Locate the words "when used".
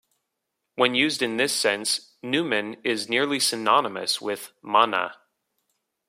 0.73-1.21